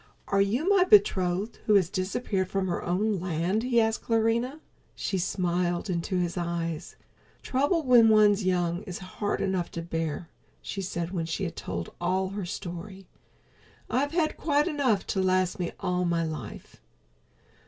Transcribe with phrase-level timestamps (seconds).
[0.29, 4.59] "Are you my betrothed who has disappeared from her own land?" he asked Clarinha.
[4.95, 6.95] She smiled into his eyes.
[7.43, 10.27] "Trouble when one's young is hard enough to bear,"
[10.59, 13.05] she said when she had told all her story.
[13.91, 16.81] "I've had quite enough to last me all my life."